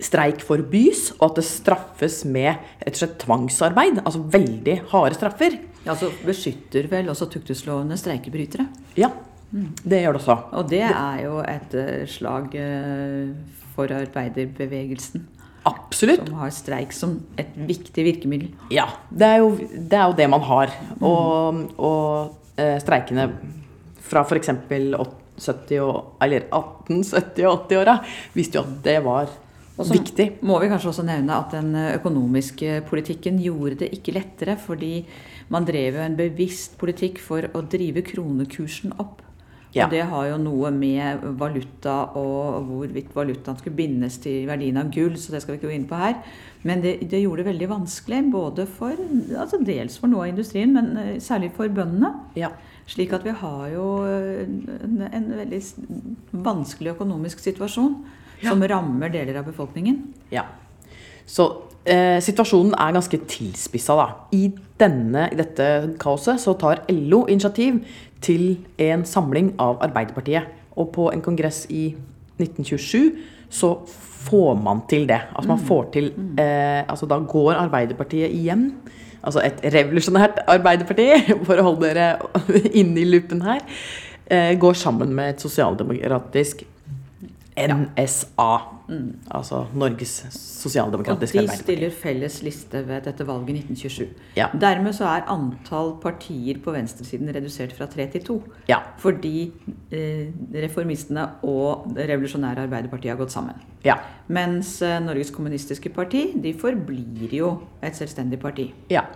[0.00, 4.00] streik forbys, og at det straffes med rett og slett tvangsarbeid.
[4.02, 5.58] Altså veldig harde straffer.
[5.84, 8.66] Ja, så beskytter vel også tukthuslovene streikebrytere.
[8.98, 9.12] Ja,
[9.50, 10.36] det gjør det også.
[10.54, 13.32] Og det er jo et eh, slag eh,
[13.74, 15.24] for arbeiderbevegelsen,
[15.68, 16.22] Absolutt.
[16.28, 18.52] som har streik som et viktig virkemiddel.
[18.72, 20.72] Ja, det er jo det, er jo det man har.
[21.00, 23.28] Og, og eh, streikene
[24.10, 24.50] fra f.eks.
[25.40, 27.94] 70 og, eller 1870- og 80-åra
[28.34, 29.30] viste jo at det var
[29.80, 30.26] Og så viktig.
[30.44, 35.06] må vi kanskje også nevne at den økonomiske politikken gjorde det ikke lettere, fordi
[35.48, 39.22] man drev jo en bevisst politikk for å drive kronekursen opp.
[39.74, 39.86] Ja.
[39.86, 44.90] Og det har jo noe med valuta og hvorvidt valutaen skulle bindes til verdien av
[44.90, 46.16] gull, så det skal vi ikke gå inn på her.
[46.66, 48.98] Men det, det gjorde det veldig vanskelig, både for
[49.38, 52.10] altså dels for noe av industrien, men eh, særlig for bøndene.
[52.38, 52.50] Ja.
[52.90, 55.60] Slik at vi har jo en, en veldig
[56.34, 57.94] vanskelig økonomisk situasjon
[58.42, 60.00] som rammer deler av befolkningen.
[60.34, 60.48] Ja.
[61.30, 61.46] Så
[61.84, 64.08] eh, situasjonen er ganske tilspissa, da.
[64.34, 64.48] I,
[64.80, 65.66] denne, I dette
[66.02, 67.78] kaoset så tar LO initiativ
[68.20, 70.48] til en samling av Arbeiderpartiet.
[70.78, 71.90] Og på en kongress i
[72.40, 73.10] 1927
[73.50, 73.74] så
[74.20, 75.20] får man til det.
[75.34, 78.70] Altså man får til eh, Altså da går Arbeiderpartiet igjen.
[79.22, 81.08] Altså et revolusjonært Arbeiderparti,
[81.48, 82.10] for å holde dere
[82.80, 83.64] inne i loopen her,
[84.26, 86.64] eh, går sammen med et sosialdemokratisk
[87.60, 88.52] NSA.
[89.30, 94.08] Altså Norges Og sosialdemokratiske de stiller felles liste ved dette valget i 1927.
[94.36, 94.48] Ja.
[94.60, 98.36] Dermed så er antall partier på venstresiden redusert fra tre til to.
[98.68, 98.80] Ja.
[99.00, 99.50] Fordi
[99.94, 100.28] eh,
[100.66, 103.58] reformistene og det revolusjonære Arbeiderpartiet har gått sammen.
[103.86, 104.00] Ja.
[104.28, 108.70] Mens eh, Norges Kommunistiske Parti de forblir jo et selvstendig parti.
[108.90, 109.06] ja.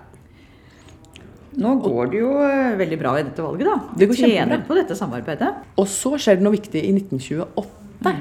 [1.55, 3.99] Nå går det jo eh, veldig bra i dette valget, da.
[4.01, 5.53] Det går tjener på dette samarbeidet.
[5.79, 8.15] Og så skjer det noe viktig i 1928.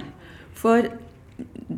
[0.64, 0.86] For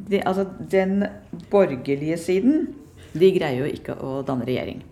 [0.10, 1.06] de, altså, den
[1.52, 2.68] borgerlige siden,
[3.16, 4.84] de greier jo ikke å danne regjering.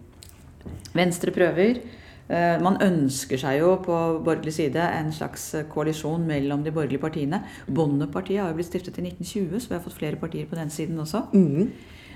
[0.96, 1.82] Venstre prøver.
[2.30, 7.42] Eh, Man ønsker seg jo på borgerlig side en slags koalisjon mellom de borgerlige partiene.
[7.68, 10.72] Bondepartiet har jo blitt stiftet i 1920, så vi har fått flere partier på den
[10.74, 11.26] siden også.
[11.34, 11.74] Mm.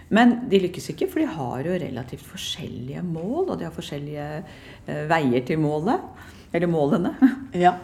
[0.10, 4.28] Men de lykkes ikke, for de har jo relativt forskjellige mål, og de har forskjellige
[4.40, 6.08] eh, veier til målet.
[6.56, 7.12] Eller målene.
[7.52, 7.76] Ja.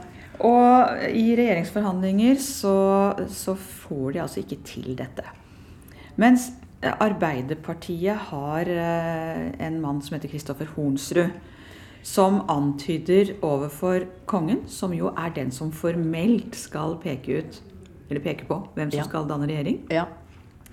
[0.41, 2.73] Og i regjeringsforhandlinger så,
[3.29, 5.23] så får de altså ikke til dette.
[6.17, 6.49] Mens
[6.83, 11.29] Arbeiderpartiet har eh, en mann som heter Kristoffer Hornsrud,
[12.03, 17.61] som antyder overfor kongen, som jo er den som formelt skal peke ut,
[18.09, 19.05] eller peke på, hvem som Ja.
[19.07, 20.05] skal danne regjering, Ja.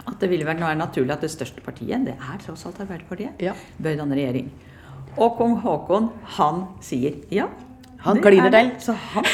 [0.07, 3.38] at det ville vært være naturlig at det største partiet, det er tross alt Arbeiderpartiet,
[3.40, 3.53] Ja.
[3.81, 4.51] bør danne regjering.
[5.16, 7.46] Og kong Haakon, han sier ja.
[8.04, 8.70] Han kliner er til.
[8.86, 9.26] Så han,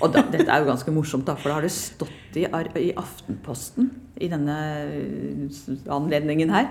[0.00, 2.90] og da, dette er jo ganske morsomt, da, for da har det stått i, i
[2.96, 3.88] Aftenposten
[4.20, 6.70] i denne eh, anledningen her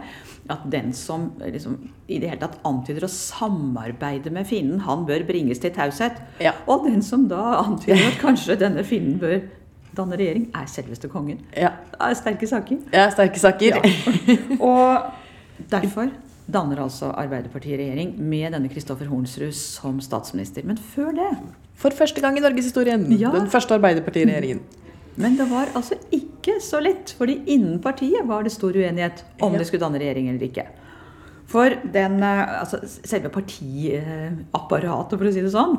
[0.54, 5.26] at den som liksom, i det hele tatt antyder å samarbeide med fienden, han bør
[5.26, 6.20] bringes til taushet.
[6.42, 6.54] Ja.
[6.70, 9.40] Og den som da antyder at kanskje denne fienden bør
[9.96, 11.42] danne regjering, er selveste kongen.
[11.56, 11.72] Ja.
[11.94, 12.82] Det er sterke saker.
[12.94, 13.80] ja sterke saker.
[13.80, 14.38] Ja.
[14.60, 16.12] Og derfor
[16.52, 20.66] danner altså Arbeiderpartiet regjering med denne Kristoffer Hornsrud som statsminister.
[20.66, 21.30] Men før det
[21.76, 23.08] For første gang i norgeshistorien.
[23.20, 23.32] Ja.
[23.36, 24.62] Den første Arbeiderpartiregjeringen.
[25.18, 29.54] Men det var altså ikke så lett, fordi innen partiet var det stor uenighet om
[29.54, 29.60] Ja.
[29.60, 30.66] det skulle danne regjering eller ikke.
[31.48, 35.76] For den, eh, altså selve partiapparatet, for å si det sånn,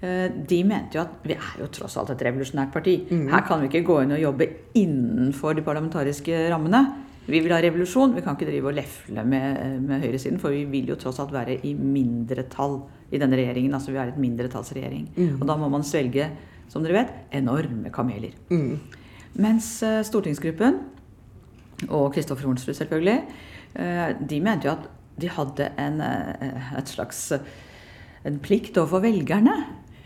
[0.00, 3.08] eh, de mente jo at vi er jo tross alt et revolusjonært parti.
[3.10, 6.86] Her kan vi ikke gå inn og jobbe innenfor de parlamentariske rammene.
[7.28, 10.62] Vi vil ha revolusjon, vi kan ikke drive og lefle med, med høyresiden, for vi
[10.70, 12.78] vil jo tross alt være i mindretall
[13.12, 13.74] i denne regjeringen.
[13.76, 15.10] Altså vi er et mindretallsregjering.
[15.16, 15.34] Mm.
[15.36, 16.30] Og da må man svelge,
[16.72, 18.32] som dere vet, enorme kameler.
[18.48, 18.78] Mm.
[19.44, 20.80] Mens uh, stortingsgruppen,
[21.88, 23.18] og Kristoffer Hornsrud selvfølgelig,
[23.76, 24.88] uh, de mente jo at
[25.20, 27.26] de hadde en, uh, et slags
[28.28, 29.58] en plikt overfor velgerne.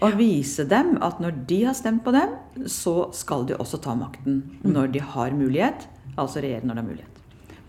[0.02, 2.34] Å vise dem at når de har stemt på dem,
[2.66, 4.72] så skal de også ta makten mm.
[4.74, 5.86] når de har mulighet.
[6.18, 7.11] Altså regjere når de har mulighet.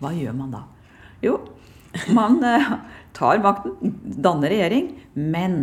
[0.04, 0.62] Hva gjør man da?
[1.24, 1.38] Jo,
[2.12, 2.70] man eh,
[3.16, 5.58] tar makten, danner regjering, men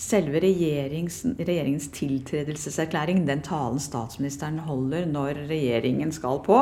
[0.00, 6.60] selve regjeringens tiltredelseserklæring, den talen statsministeren holder når regjeringen skal på,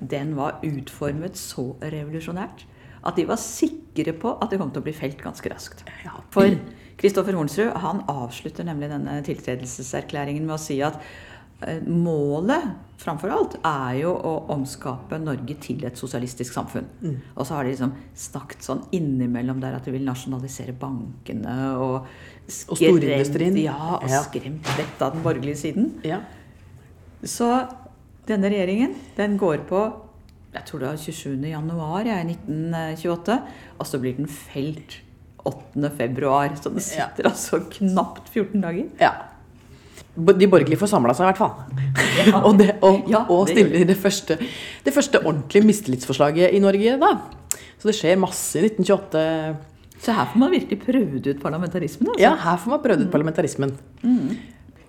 [0.00, 2.66] den var utformet så revolusjonært
[3.06, 5.84] at de var sikre på at det kom til å bli felt ganske raskt.
[6.34, 6.56] For
[7.00, 10.98] Kristoffer Hornsrud han avslutter nemlig denne tiltredelseserklæringen med å si at
[11.88, 12.66] målet
[13.00, 16.88] framfor alt er jo å omskape Norge til et sosialistisk samfunn.
[17.00, 17.16] Mm.
[17.34, 22.08] Og så har de liksom snakket sånn innimellom der at de vil nasjonalisere bankene og
[22.44, 23.60] skremt, og storindustrien.
[23.64, 24.22] Ja, og ja.
[24.26, 25.90] skremt vettet av den borgerlige siden.
[26.06, 26.22] Ja.
[27.24, 27.50] Så
[28.28, 29.86] denne regjeringen den går på
[30.56, 31.42] jeg tror det var 27.
[31.50, 33.34] januar i 1928,
[33.76, 35.02] og så blir den felt
[35.44, 35.90] 8.
[35.98, 36.54] februar.
[36.56, 37.32] Så det sitter ja.
[37.32, 38.86] altså knapt 14 dager.
[39.00, 39.10] Ja.
[40.16, 41.54] De borgerlige får samla seg, i hvert fall.
[42.16, 42.40] Ja.
[42.46, 44.38] og, det, og, ja, og stiller det, første,
[44.84, 47.14] det første ordentlige mistillitsforslaget i Norge da.
[47.76, 49.24] Så det skjer masse i 1928.
[50.02, 52.10] Så her får man virkelig prøvd ut parlamentarismen?
[52.12, 52.22] Altså.
[52.22, 53.12] Ja, her får man prøvd ut mm.
[53.12, 53.74] parlamentarismen.
[54.02, 54.30] Mm.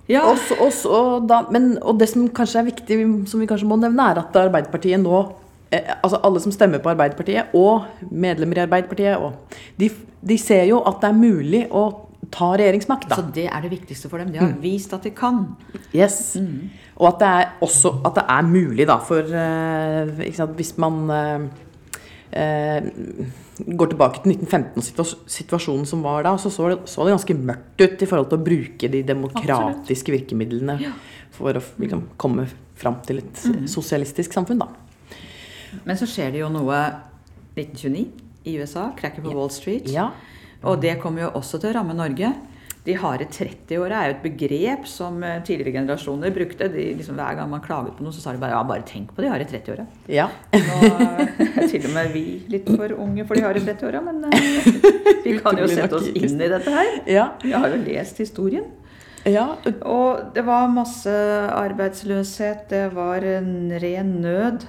[0.07, 0.23] Ja.
[0.31, 4.07] Også, også, da, men, og det som kanskje er viktig, som vi kanskje må nevne,
[4.07, 5.19] er at Arbeiderpartiet nå
[5.71, 9.91] eh, altså Alle som stemmer på Arbeiderpartiet, og medlemmer i Arbeiderpartiet, og, de,
[10.23, 11.89] de ser jo at det er mulig å
[12.33, 13.07] ta regjeringsmakt.
[13.09, 13.19] Da.
[13.19, 14.31] Så det er det viktigste for dem.
[14.33, 14.61] De har mm.
[14.63, 15.43] vist at de kan.
[15.95, 16.35] Yes.
[16.39, 16.69] Mm.
[16.97, 21.01] Og at det er også at det er mulig, da, for uh, sant, Hvis man
[21.13, 21.47] uh,
[22.33, 27.81] uh, går tilbake til 1915-situasjonen som var da, så så det, så det, ganske mørkt
[27.81, 30.13] ut i forhold til å bruke de demokratiske Absolutt.
[30.13, 30.93] virkemidlene ja.
[31.33, 33.65] for å liksom, komme fram til et mm.
[33.71, 34.61] sosialistisk samfunn.
[34.61, 34.69] Da.
[35.83, 36.81] Men så skjer det jo noe
[37.57, 38.05] 1929
[38.47, 38.91] i USA.
[38.97, 39.37] Cracker på ja.
[39.37, 39.89] Wall Street.
[39.91, 40.11] Ja.
[40.65, 42.31] Og det kommer jo også til å ramme Norge.
[42.87, 46.69] De harde 30-åra er jo et begrep som eh, tidligere generasjoner brukte.
[46.71, 49.11] De, liksom, hver gang man klaget på noe, så sa de bare ja, bare tenk
[49.15, 49.83] på de harde 30-åra.
[50.07, 50.29] Ja.
[50.55, 54.39] Nå er til og med vi litt for unge for de harde 30-åra, men uh,
[55.25, 56.93] vi kan jo sette oss inn i dette her.
[57.11, 57.29] Ja.
[57.43, 58.69] Vi har jo lest historien.
[59.27, 59.49] Ja.
[59.83, 61.11] Og det var masse
[61.51, 64.63] arbeidsløshet, det var en ren nød.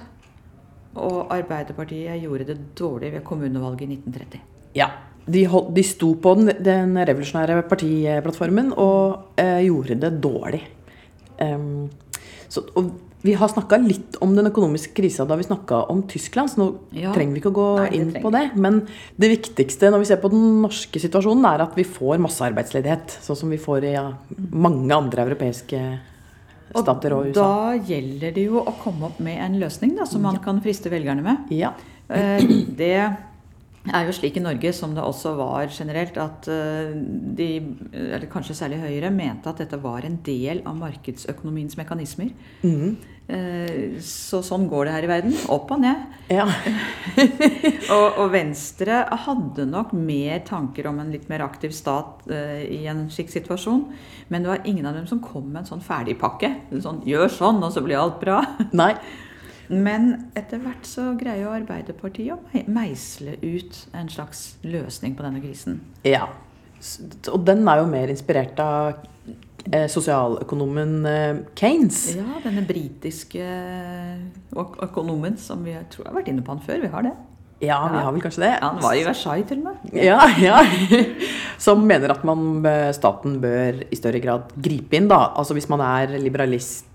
[0.99, 4.43] Og Arbeiderpartiet gjorde det dårlig ved kommunevalget i 1930.
[4.75, 4.89] Ja,
[5.29, 10.63] de, hold, de sto på den, den, revolusjonære partiplattformen og eh, gjorde det dårlig.
[11.39, 11.87] Um,
[12.49, 12.65] så,
[13.21, 16.67] vi har snakka litt om den økonomiske krisa da vi snakka om Tyskland, så nå
[16.95, 17.11] ja.
[17.15, 18.45] trenger vi ikke å gå Nei, inn på det.
[18.55, 18.81] Men
[19.19, 23.19] det viktigste når vi ser på den norske situasjonen, er at vi får massearbeidsledighet.
[23.25, 24.05] Sånn som vi får i ja,
[24.55, 25.81] mange andre europeiske
[26.69, 27.33] stater og USA.
[27.33, 30.63] Og Da gjelder det jo å komme opp med en løsning da, som man kan
[30.63, 31.51] friste velgerne med.
[31.51, 31.73] Ja.
[32.07, 32.39] Eh,
[33.85, 36.91] det er jo slik i Norge, som det også var generelt, at eh,
[37.37, 37.51] de,
[37.93, 42.33] eller kanskje særlig Høyre, mente at dette var en del av markedsøkonomiens mekanismer.
[42.63, 42.97] Mm.
[44.01, 45.35] Så sånn går det her i verden.
[45.53, 46.01] Opp og ned.
[46.33, 46.47] Ja.
[47.93, 52.81] og, og, Venstre hadde nok mer tanker om en litt mer aktiv stat uh, i
[52.89, 53.85] en slik situasjon.
[54.33, 56.55] Men det var ingen av dem som kom med en sånn ferdigpakke.
[56.81, 58.41] Sånn, gjør sånn, og så blir alt bra.
[58.73, 58.95] Nei.
[59.69, 65.41] Men etter hvert så greier jo Arbeiderpartiet å meisle ut en slags løsning på denne
[65.43, 65.79] krisen.
[66.07, 66.25] Ja.
[67.29, 69.03] Og den er jo mer inspirert av
[69.69, 71.53] eh, sosialøkonomen Kanes.
[71.59, 72.01] Keynes.
[72.17, 73.45] Ja, denne britiske
[74.57, 76.81] økonomen som vi tror har vært inne på han før.
[76.87, 77.13] Vi har det.
[77.59, 78.51] Ja, vi har vel kanskje det.
[78.55, 79.95] Ja, han var i Versailles til og med.
[79.99, 80.61] Ja, ja.
[81.65, 82.63] Som mener at man,
[82.95, 85.09] staten bør i større grad gripe inn.
[85.11, 85.25] da.
[85.35, 86.87] Altså Hvis man er liberalist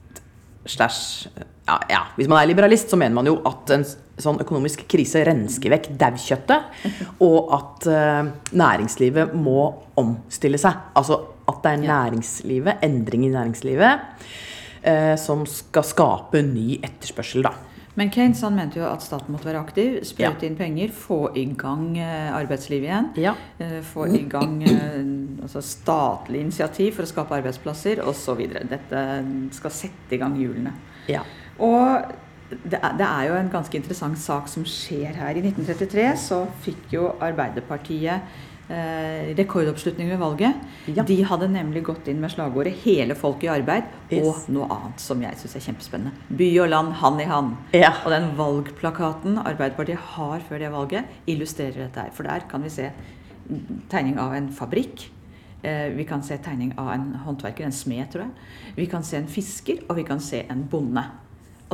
[0.64, 1.28] slash
[1.66, 3.85] ja, ja, Hvis man er liberalist, så mener man jo at en
[4.20, 6.81] sånn økonomisk krise rensker vekk daukjøttet,
[7.29, 10.90] og at uh, næringslivet må omstille seg.
[10.98, 14.24] Altså at det er næringslivet, endring i næringslivet,
[14.85, 17.57] uh, som skal skape ny etterspørsel, da.
[17.94, 20.48] Men Keynes han mente jo at staten måtte være aktiv, sprøyte ja.
[20.48, 23.09] inn penger, få i gang uh, arbeidslivet igjen.
[23.22, 23.37] Ja.
[23.87, 24.59] få i gang
[25.44, 28.42] altså statlig initiativ for å skape arbeidsplasser osv.
[28.68, 29.07] Dette
[29.55, 30.74] skal sette i gang hjulene.
[31.09, 31.22] Ja.
[31.58, 32.14] Og
[32.50, 35.36] det er, det jo en ganske interessant sak som skjer her.
[35.36, 38.20] I 1933 så fikk jo Arbeiderpartiet
[38.68, 40.60] eh, rekordoppslutning ved valget.
[40.88, 41.06] Ja.
[41.06, 44.26] De hadde nemlig gått inn med slagordet 'Hele folket i arbeid' yes.
[44.26, 46.12] og noe annet som jeg syns er kjempespennende.
[46.28, 47.56] By og land hand i hand.
[47.72, 47.92] Ja.
[48.04, 52.12] Og den valgplakaten Arbeiderpartiet har før det valget, illustrerer dette her.
[52.12, 52.92] For der kan vi se
[53.90, 55.10] tegning av en fabrikk.
[55.64, 58.30] Eh, vi kan se tegning av en håndverker, en smed, tror jeg.
[58.76, 61.04] Vi kan se en fisker, og vi kan se en bonde.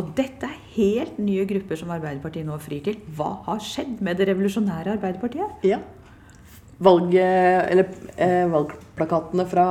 [0.00, 2.96] Og dette er helt nye grupper som Arbeiderpartiet nå frir til.
[3.16, 5.66] Hva har skjedd med det revolusjonære Arbeiderpartiet?
[5.68, 5.82] Ja.
[6.80, 9.66] Valg, eller, eh, valgplakatene fra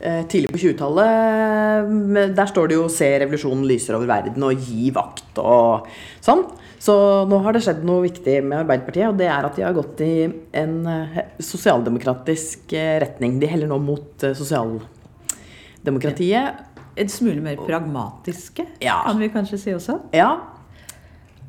[0.00, 4.90] eh, tidlig på 20-tallet, der står det jo 'Se revolusjonen lyser over verden' og 'Gi
[4.90, 5.86] vakt' og
[6.20, 6.42] sånn.
[6.82, 9.76] Så nå har det skjedd noe viktig med Arbeiderpartiet, og det er at de har
[9.76, 10.26] gått i
[10.58, 13.38] en eh, sosialdemokratisk eh, retning.
[13.38, 18.98] De heller nå mot eh, sosialdemokratiet en smule mer pragmatiske, ja.
[19.06, 19.98] kan vi kanskje si også?
[20.16, 20.32] Ja.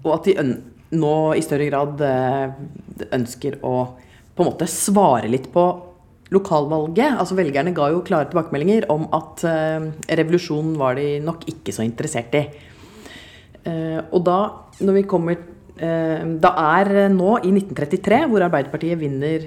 [0.03, 0.37] Og at de
[0.93, 2.53] nå i større grad eh,
[3.15, 3.75] ønsker å
[4.33, 5.63] på en måte svare litt på
[6.33, 7.19] lokalvalget.
[7.21, 11.85] Altså Velgerne ga jo klare tilbakemeldinger om at uh, revolusjonen var de nok ikke så
[11.85, 12.43] interessert i.
[13.67, 14.39] Uh, og da,
[14.81, 19.45] når vi kommer uh, Da er nå, i 1933, hvor Arbeiderpartiet vinner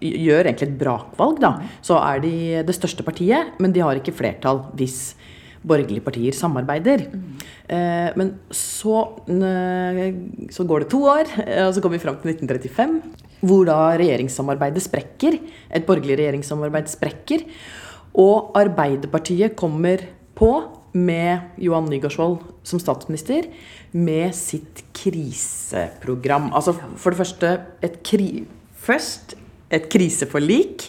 [0.00, 2.34] gjør egentlig et brakvalg, da, så er de
[2.66, 5.16] det største partiet, men de har ikke flertall hvis
[5.68, 7.04] borgerlige partier samarbeider.
[7.10, 7.24] Mm.
[7.68, 9.02] Eh, men så,
[10.54, 13.00] så, går det to år, eh, og så kommer vi fram til 1935,
[13.48, 15.38] hvor da regjeringssamarbeidet sprekker.
[15.74, 17.44] Et borgerlig regjeringssamarbeid sprekker.
[18.18, 20.02] Og Arbeiderpartiet kommer
[20.38, 20.52] på
[20.98, 23.50] med Johan Nygaardsvold som statsminister
[23.92, 26.48] med sitt kriseprogram.
[26.56, 28.46] Altså for det første et kri
[28.78, 29.34] Først
[29.70, 30.88] et kriseforlik.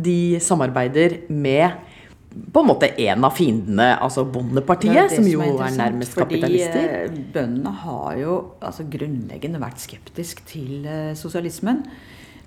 [0.00, 1.90] De samarbeider med
[2.30, 6.86] på en måte en av fiendene, altså Bondepartiet, som jo er, er nærmest kapitalister.
[6.86, 11.82] Fordi eh, bøndene har jo altså, grunnleggende vært skeptisk til uh, sosialismen.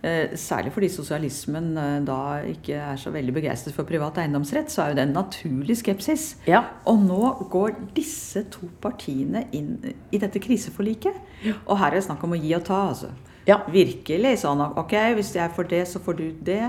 [0.04, 1.70] Uh, særlig fordi sosialismen
[2.08, 5.78] da ikke er så veldig begeistret for privat eiendomsrett, så er jo det en naturlig
[5.84, 6.30] skepsis.
[6.48, 6.64] Ja.
[6.88, 11.20] Og nå går disse to partiene inn i dette kriseforliket.
[11.44, 11.60] Ja.
[11.68, 13.12] Og her er det snakk om å gi og ta, altså.
[13.50, 13.60] Ja.
[13.72, 16.64] Virkelig sånn ok, hvis jeg får det, så får du det.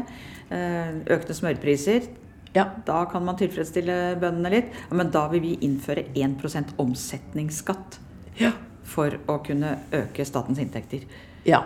[0.55, 2.09] Eh, økte smørpriser.
[2.55, 2.69] Ja.
[2.87, 4.75] Da kan man tilfredsstille bøndene litt.
[4.95, 7.99] Men da vil vi innføre 1% omsetningsskatt.
[8.41, 8.53] Ja.
[8.85, 11.07] For å kunne øke statens inntekter.
[11.49, 11.65] Ja.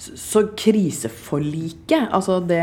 [0.00, 2.62] Så kriseforliket, altså det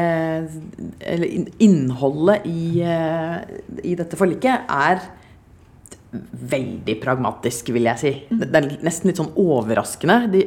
[1.06, 3.44] Eller innholdet i, eh,
[3.84, 5.04] i dette forliket, er
[6.12, 8.12] veldig pragmatisk, vil jeg si.
[8.32, 10.18] Det er nesten litt sånn overraskende.
[10.32, 10.44] De,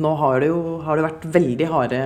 [0.00, 2.02] nå har det jo har det vært veldig harde,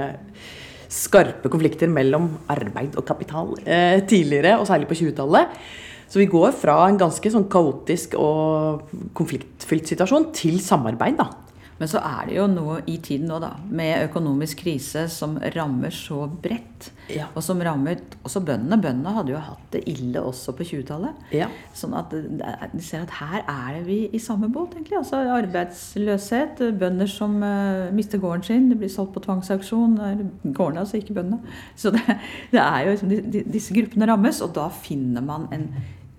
[0.97, 5.59] skarpe konflikter mellom arbeid og kapital eh, tidligere, og særlig på 20-tallet.
[6.07, 8.87] Så vi går fra en ganske sånn kaotisk og
[9.19, 11.45] konfliktfylt situasjon til samarbeid, da.
[11.81, 15.93] Men så er det jo noe i tiden nå, da, med økonomisk krise som rammer
[15.95, 16.91] så bredt.
[17.12, 17.29] Ja.
[17.37, 18.79] Og som rammer også bøndene.
[18.83, 21.21] Bøndene hadde jo hatt det ille også på 20-tallet.
[21.37, 21.49] Ja.
[21.77, 24.99] Sånn at de ser at her er vi i samme båt, egentlig.
[24.99, 29.99] Altså arbeidsløshet, bønder som uh, mister gården sin, det blir solgt på tvangsauksjon.
[30.49, 31.57] Gårdene, altså ikke bøndene.
[31.79, 32.03] Så det,
[32.55, 35.71] det er jo liksom, de, de, Disse gruppene rammes, og da finner man en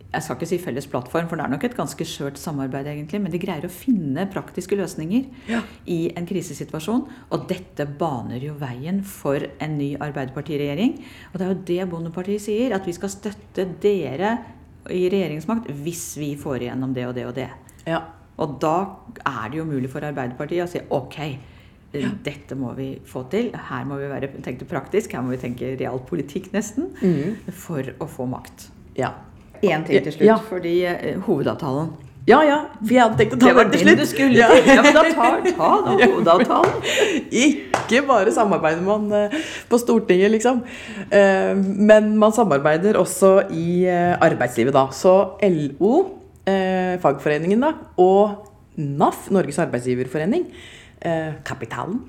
[0.07, 3.19] jeg skal ikke si felles plattform, for det er nok et ganske skjørt samarbeid, egentlig,
[3.19, 5.59] men de greier å finne praktiske løsninger ja.
[5.91, 7.03] i en krisesituasjon.
[7.35, 10.95] Og dette baner jo veien for en ny Arbeiderpartiregjering.
[11.33, 14.37] Og det er jo det Bondepartiet sier, at vi skal støtte dere
[14.95, 17.51] i regjeringsmakt hvis vi får igjennom det og det og det.
[17.83, 18.05] Ja.
[18.39, 18.77] Og da
[19.19, 21.21] er det jo mulig for Arbeiderpartiet å si ok.
[21.97, 22.11] Ja.
[22.23, 23.51] Dette må vi få til.
[23.51, 26.93] Her må vi være tenke praktisk, her må vi tenke realpolitikk nesten.
[27.03, 27.51] Mm.
[27.51, 28.69] For å få makt.
[28.95, 29.17] Ja.
[29.61, 30.35] Én ting til slutt, ja.
[30.49, 31.95] fordi uh, hovedavtalen
[32.27, 32.57] ja, ja.
[32.81, 33.99] For jeg hadde tenkt å ta den til slutt.
[34.01, 34.49] Du skulle ja.
[34.51, 36.81] ja, men da tar ta da hovedavtalen.
[37.31, 39.37] Ikke bare samarbeider man uh,
[39.71, 40.59] på Stortinget, liksom.
[41.07, 44.89] Uh, men man samarbeider også i arbeidslivet, da.
[44.91, 45.15] Så
[45.47, 45.93] LO,
[47.03, 50.45] fagforeningen, da, og NAF, Norges arbeidsgiverforening,
[51.47, 51.99] Kapitalen,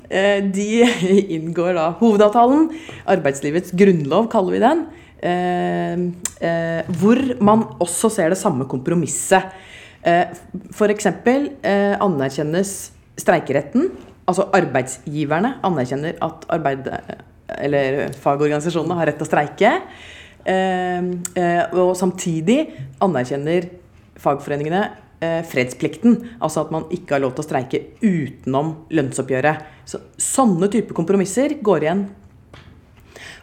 [0.54, 0.66] de
[1.36, 2.68] inngår da hovedavtalen.
[3.10, 4.86] Arbeidslivets grunnlov, kaller vi den.
[5.18, 6.04] Eh,
[6.40, 9.50] eh, hvor man også ser det samme kompromisset.
[10.06, 10.30] Eh,
[10.70, 11.06] F.eks.
[11.06, 12.74] Eh, anerkjennes
[13.18, 13.90] streikeretten.
[14.28, 16.86] Altså arbeidsgiverne anerkjenner at arbeid,
[17.58, 19.74] eller fagorganisasjonene har rett til å streike.
[20.48, 21.10] Eh,
[21.42, 22.60] eh, og samtidig
[23.04, 23.68] anerkjenner
[24.22, 24.84] fagforeningene
[25.24, 26.20] eh, fredsplikten.
[26.38, 29.66] Altså at man ikke har lov til å streike utenom lønnsoppgjøret.
[29.88, 32.06] Så, sånne typer kompromisser går igjen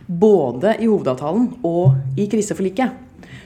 [0.08, 3.02] både i hovedavtalen og i kriseforliket.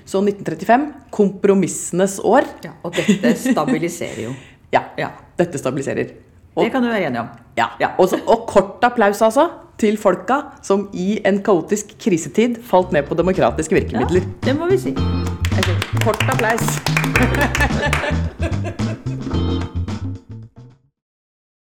[0.05, 2.47] Så 1935 kompromissenes år.
[2.66, 4.34] Ja, og dette stabiliserer jo.
[4.76, 6.16] ja, ja, dette stabiliserer.
[6.60, 7.30] det kan du være enig om.
[7.57, 7.70] Ja.
[7.80, 7.93] ja.
[7.97, 9.49] Og, så, og kort applaus, altså,
[9.80, 14.26] til folka som i en kaotisk krisetid falt ned på demokratiske virkemidler.
[14.26, 14.95] Ja, det må vi si.
[16.03, 16.80] Kort applaus.